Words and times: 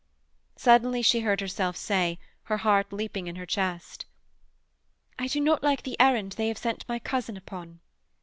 Suddenly 0.55 1.03
she 1.03 1.19
heard 1.19 1.41
herself 1.41 1.77
say, 1.77 2.17
her 2.45 2.57
heart 2.57 2.91
leaping 2.91 3.27
in 3.27 3.35
her 3.35 3.45
chest: 3.45 4.07
'I 5.19 5.27
do 5.27 5.39
not 5.41 5.61
like 5.61 5.83
the 5.83 5.95
errand 6.01 6.31
they 6.31 6.47
have 6.47 6.57
sent 6.57 6.83
my 6.89 6.97
cousin 6.97 7.37
upon.' 7.37 7.81